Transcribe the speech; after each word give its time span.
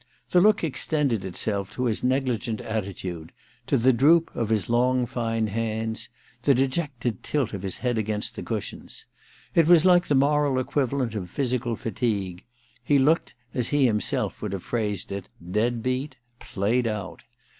The 0.31 0.41
look 0.41 0.63
extended 0.63 1.23
itself 1.23 1.69
to 1.73 1.83
his 1.85 2.03
negligent 2.03 2.59
attitude, 2.59 3.31
to 3.67 3.77
the 3.77 3.93
droop 3.93 4.35
of 4.35 4.49
his 4.49 4.67
long 4.67 5.05
fine 5.05 5.45
hands, 5.45 6.09
the 6.41 6.55
dejected 6.55 7.21
tilt 7.21 7.53
of 7.53 7.61
his 7.61 7.77
head 7.77 7.99
against 7.99 8.35
the 8.35 8.41
cushions. 8.41 9.05
It 9.53 9.67
was 9.67 9.85
like 9.85 10.07
the 10.07 10.15
moral 10.15 10.57
equivalent 10.57 11.13
of 11.13 11.29
physical 11.29 11.75
fatigue: 11.75 12.43
he 12.83 12.97
looked, 12.97 13.35
as 13.53 13.67
he 13.67 13.85
himself 13.85 14.41
would 14.41 14.53
have 14.53 14.63
phrased 14.63 15.11
it, 15.11 15.29
dead 15.51 15.83
beat, 15.83 16.15
played 16.39 16.87
out. 16.87 17.21